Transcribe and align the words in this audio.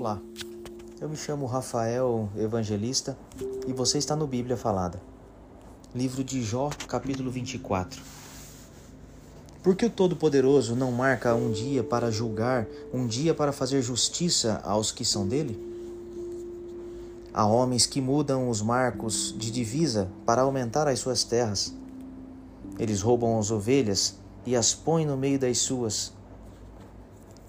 Olá, 0.00 0.18
eu 0.98 1.10
me 1.10 1.14
chamo 1.14 1.44
Rafael 1.44 2.26
Evangelista 2.34 3.18
e 3.68 3.72
você 3.74 3.98
está 3.98 4.16
no 4.16 4.26
Bíblia 4.26 4.56
Falada. 4.56 4.98
Livro 5.94 6.24
de 6.24 6.42
Jó, 6.42 6.70
capítulo 6.88 7.30
24. 7.30 8.00
Por 9.62 9.76
que 9.76 9.84
o 9.84 9.90
Todo-Poderoso 9.90 10.74
não 10.74 10.90
marca 10.90 11.34
um 11.34 11.52
dia 11.52 11.84
para 11.84 12.10
julgar, 12.10 12.66
um 12.94 13.06
dia 13.06 13.34
para 13.34 13.52
fazer 13.52 13.82
justiça 13.82 14.62
aos 14.64 14.90
que 14.90 15.04
são 15.04 15.28
dele? 15.28 15.60
Há 17.34 17.44
homens 17.44 17.84
que 17.84 18.00
mudam 18.00 18.48
os 18.48 18.62
marcos 18.62 19.34
de 19.36 19.50
divisa 19.50 20.08
para 20.24 20.40
aumentar 20.40 20.88
as 20.88 20.98
suas 20.98 21.24
terras. 21.24 21.74
Eles 22.78 23.02
roubam 23.02 23.38
as 23.38 23.50
ovelhas 23.50 24.14
e 24.46 24.56
as 24.56 24.72
põem 24.72 25.04
no 25.04 25.18
meio 25.18 25.38
das 25.38 25.58
suas 25.58 26.10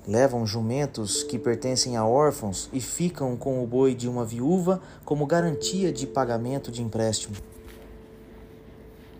Levam 0.08 0.48
jumentos 0.48 1.22
que 1.22 1.38
pertencem 1.38 1.96
a 1.96 2.04
órfãos 2.04 2.70
e 2.74 2.82
ficam 2.82 3.38
com 3.38 3.64
o 3.64 3.68
boi 3.68 3.94
de 3.94 4.10
uma 4.10 4.26
viúva 4.26 4.82
como 5.06 5.28
garantia 5.28 5.94
de 5.94 6.08
pagamento 6.08 6.72
de 6.72 6.82
empréstimo. 6.82 7.36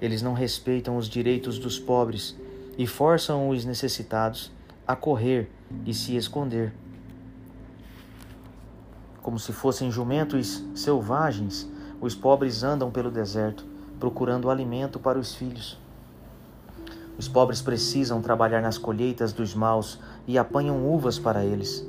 Eles 0.02 0.24
não 0.24 0.34
respeitam 0.34 0.98
os 0.98 1.08
direitos 1.08 1.60
dos 1.60 1.78
pobres 1.78 2.36
e 2.76 2.88
forçam 2.88 3.50
os 3.50 3.64
necessitados 3.64 4.52
a 4.88 4.96
correr 4.96 5.52
e 5.86 5.94
se 5.94 6.16
esconder. 6.16 6.74
Como 9.22 9.38
se 9.38 9.54
fossem 9.54 9.92
jumentos 9.92 10.64
selvagens, 10.74 11.70
os 12.02 12.16
pobres 12.16 12.64
andam 12.64 12.90
pelo 12.90 13.12
deserto, 13.12 13.64
procurando 14.00 14.50
alimento 14.50 15.00
para 15.00 15.20
os 15.20 15.36
filhos. 15.36 15.80
Os 17.20 17.28
pobres 17.28 17.62
precisam 17.62 18.20
trabalhar 18.20 18.62
nas 18.62 18.80
colheitas 18.80 19.32
dos 19.32 19.54
maus 19.54 20.00
e 20.28 20.38
apanham 20.38 20.88
uvas 20.88 21.18
para 21.20 21.44
eles. 21.44 21.86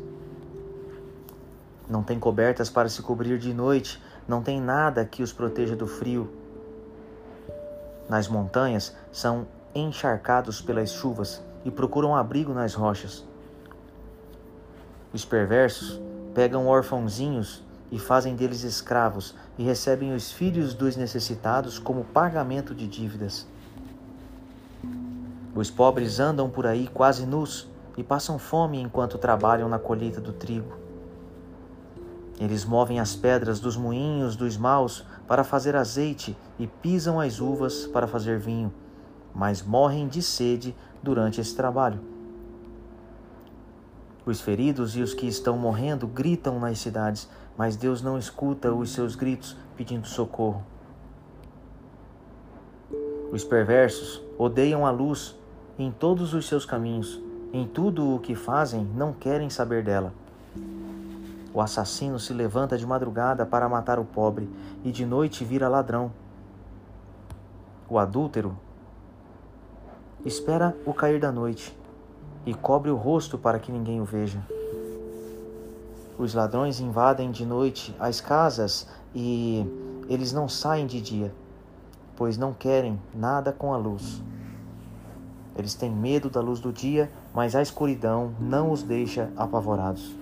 Não 1.89 2.03
têm 2.03 2.19
cobertas 2.19 2.71
para 2.71 2.89
se 2.89 3.03
cobrir 3.03 3.39
de 3.39 3.53
noite, 3.53 4.03
não 4.27 4.43
tem 4.43 4.61
nada 4.61 5.05
que 5.05 5.23
os 5.23 5.33
proteja 5.33 5.77
do 5.77 5.87
frio. 5.87 6.31
Nas 8.09 8.29
montanhas 8.29 8.95
são 9.11 9.47
encharcados 9.75 10.61
pelas 10.61 10.91
chuvas 10.91 11.43
e 11.65 11.71
procuram 11.71 12.17
abrigo 12.17 12.53
nas 12.53 12.75
rochas. 12.75 13.25
Os 15.13 15.25
perversos 15.25 16.01
pegam 16.35 16.67
órfãozinhos 16.67 17.63
e 17.91 17.99
fazem 17.99 18.35
deles 18.35 18.63
escravos 18.63 19.35
e 19.59 19.63
recebem 19.63 20.15
os 20.15 20.33
filhos 20.33 20.73
dos 20.73 20.97
necessitados 20.97 21.79
como 21.79 22.05
pagamento 22.05 22.75
de 22.75 22.87
dívidas. 22.87 23.47
Os 25.55 25.71
pobres 25.71 26.19
andam 26.19 26.49
por 26.49 26.67
aí 26.67 26.89
quase 26.89 27.27
nus 27.27 27.69
e 27.97 28.03
passam 28.03 28.39
fome 28.39 28.81
enquanto 28.81 29.19
trabalham 29.19 29.69
na 29.69 29.79
colheita 29.79 30.21
do 30.21 30.33
trigo. 30.33 30.77
Eles 32.41 32.65
movem 32.65 32.99
as 32.99 33.15
pedras 33.15 33.61
dos 33.61 33.77
moinhos 33.77 34.35
dos 34.35 34.57
maus 34.57 35.05
para 35.29 35.45
fazer 35.45 35.77
azeite 35.77 36.37
e 36.59 36.67
pisam 36.67 37.21
as 37.21 37.41
uvas 37.41 37.87
para 37.87 38.07
fazer 38.07 38.39
vinho, 38.39 38.73
mas 39.35 39.63
morrem 39.63 40.09
de 40.09 40.23
sede 40.23 40.75
durante 41.03 41.41
esse 41.41 41.55
trabalho. 41.55 42.01
Os 44.25 44.41
feridos 44.41 44.97
e 44.97 45.03
os 45.03 45.13
que 45.13 45.27
estão 45.27 45.59
morrendo 45.59 46.07
gritam 46.07 46.59
nas 46.59 46.79
cidades, 46.79 47.29
mas 47.57 47.77
Deus 47.77 48.01
não 48.03 48.17
escuta 48.17 48.73
os 48.73 48.91
seus 48.91 49.15
gritos 49.15 49.57
pedindo 49.77 50.07
socorro. 50.07 50.65
Os 53.33 53.43
perversos 53.45 54.23
odeiam 54.39 54.87
a 54.87 54.91
luz 54.91 55.37
em 55.79 55.91
todos 55.91 56.35
os 56.35 56.47
seus 56.47 56.65
caminhos, 56.65 57.21
em 57.53 57.67
tudo 57.67 58.15
o 58.15 58.19
que 58.19 58.35
fazem, 58.35 58.85
não 58.95 59.13
querem 59.13 59.51
saber 59.51 59.85
dela. 59.85 60.13
O 61.53 61.61
assassino 61.61 62.19
se 62.19 62.33
levanta 62.33 62.79
de 62.79 62.87
madrugada 62.87 63.45
para 63.45 63.69
matar 63.69 63.99
o 63.99 64.05
pobre 64.05 64.49
e 64.83 64.91
de 64.91 65.05
noite 65.05 65.45
vira 65.45 65.69
ladrão. 65.69 66.11
O 67.89 67.99
adúltero 67.99 68.57
espera 70.25 70.75
o 70.87 70.95
cair 70.95 71.21
da 71.21 71.31
noite 71.31 71.77
e 72.47 72.55
cobre 72.55 72.91
o 72.91 72.97
rosto 72.97 73.37
para 73.37 73.59
que 73.59 73.71
ninguém 73.71 74.01
o 74.01 74.05
veja. 74.05 74.41
Os 76.19 76.33
ladrões 76.33 76.81
invadem 76.81 77.31
de 77.31 77.45
noite 77.45 77.95
as 78.01 78.21
casas 78.21 78.89
e 79.15 79.67
eles 80.09 80.33
não 80.33 80.49
saem 80.49 80.87
de 80.87 81.01
dia, 81.03 81.35
pois 82.17 82.39
não 82.39 82.55
querem 82.55 82.99
nada 83.15 83.53
com 83.53 83.75
a 83.75 83.77
luz. 83.77 84.23
Eles 85.57 85.75
têm 85.75 85.91
medo 85.91 86.31
da 86.31 86.41
luz 86.41 86.61
do 86.61 86.73
dia, 86.73 87.11
mas 87.35 87.55
a 87.55 87.63
escuridão 87.63 88.33
não 88.41 88.71
os 88.71 88.83
deixa 88.83 89.31
apavorados. 89.37 90.15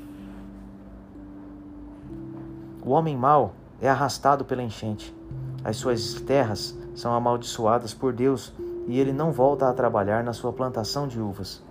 O 2.85 2.91
homem 2.91 3.17
mau 3.17 3.53
é 3.81 3.89
arrastado 3.89 4.45
pela 4.45 4.63
enchente. 4.63 5.15
As 5.63 5.77
suas 5.77 6.15
terras 6.15 6.77
são 6.95 7.15
amaldiçoadas 7.15 7.95
por 7.95 8.13
Deus 8.13 8.53
e 8.87 8.99
ele 8.99 9.13
não 9.13 9.31
volta 9.31 9.69
a 9.69 9.73
trabalhar 9.73 10.25
na 10.25 10.33
sua 10.33 10.53
plantação 10.53 11.07
de 11.07 11.21
uvas. 11.21 11.63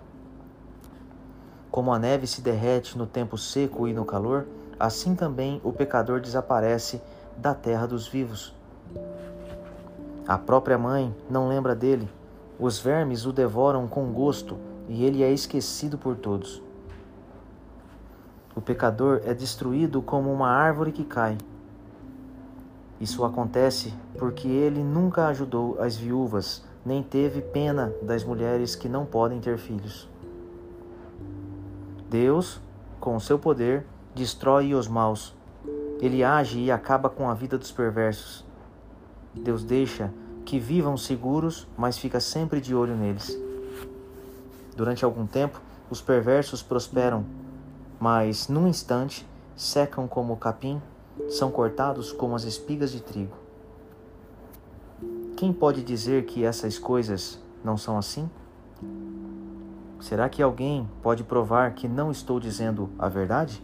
Como 1.70 1.92
a 1.92 2.00
neve 2.00 2.26
se 2.26 2.42
derrete 2.42 2.98
no 2.98 3.06
tempo 3.06 3.38
seco 3.38 3.88
e 3.88 3.94
no 3.94 4.06
calor, 4.06 4.46
assim 4.80 5.16
também 5.16 5.60
o 5.64 5.74
pecador 5.74 6.22
desaparece 6.22 7.02
da 7.36 7.54
terra 7.54 7.86
dos 7.86 8.08
vivos. 8.08 8.54
A 10.28 10.38
própria 10.38 10.78
mãe 10.78 11.14
não 11.30 11.48
lembra 11.48 11.76
dele 11.76 12.08
os 12.60 12.78
vermes 12.78 13.26
o 13.26 13.32
devoram 13.32 13.88
com 13.88 14.12
gosto 14.12 14.58
e 14.90 15.06
ele 15.06 15.24
é 15.24 15.32
esquecido 15.32 15.98
por 15.98 16.18
todos. 16.18 16.62
O 18.54 18.60
pecador 18.60 19.22
é 19.24 19.34
destruído 19.34 20.02
como 20.02 20.32
uma 20.34 20.50
árvore 20.50 20.92
que 20.92 21.06
cai. 21.06 21.38
Isso 23.00 23.24
acontece 23.24 23.94
porque 24.18 24.48
ele 24.50 24.84
nunca 24.84 25.28
ajudou 25.28 25.82
as 25.82 25.96
viúvas, 25.96 26.66
nem 26.86 27.02
teve 27.02 27.42
pena 27.42 27.94
das 28.02 28.26
mulheres 28.26 28.76
que 28.76 28.90
não 28.90 29.06
podem 29.06 29.40
ter 29.40 29.58
filhos. 29.58 30.10
Deus, 32.10 32.60
com 33.00 33.16
o 33.16 33.22
seu 33.22 33.40
poder, 33.40 33.86
destrói 34.14 34.74
os 34.74 34.88
maus. 34.88 35.34
Ele 36.02 36.24
age 36.24 36.60
e 36.60 36.72
acaba 36.72 37.10
com 37.10 37.30
a 37.30 37.34
vida 37.34 37.58
dos 37.58 37.72
perversos. 37.72 38.44
Deus 39.34 39.64
deixa 39.64 40.12
que 40.50 40.58
vivam 40.58 40.98
seguros, 40.98 41.68
mas 41.78 42.00
fica 42.00 42.20
sempre 42.20 42.60
de 42.60 42.74
olho 42.74 42.98
neles. 42.98 43.40
Durante 44.76 45.06
algum 45.06 45.28
tempo, 45.28 45.62
os 45.92 46.02
perversos 46.02 46.64
prosperam, 46.64 47.24
mas 48.00 48.48
num 48.48 48.68
instante 48.68 49.28
secam 49.56 50.08
como 50.08 50.34
o 50.34 50.38
capim, 50.38 50.82
são 51.30 51.52
cortados 51.52 52.12
como 52.12 52.36
as 52.36 52.46
espigas 52.46 52.92
de 52.92 53.00
trigo. 53.00 53.36
Quem 55.38 55.54
pode 55.54 55.84
dizer 55.84 56.26
que 56.26 56.44
essas 56.44 56.80
coisas 56.80 57.40
não 57.64 57.78
são 57.78 57.96
assim? 57.96 58.28
Será 60.00 60.28
que 60.30 60.42
alguém 60.42 60.90
pode 61.04 61.24
provar 61.24 61.76
que 61.76 61.88
não 61.88 62.10
estou 62.10 62.40
dizendo 62.40 62.90
a 62.98 63.08
verdade? 63.08 63.62